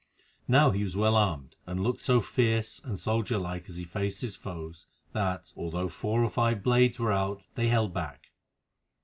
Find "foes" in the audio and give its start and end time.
4.35-4.87